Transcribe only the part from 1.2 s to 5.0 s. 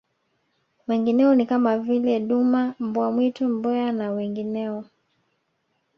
ni kama vile duma mbwa mwitu mbweha na wengineo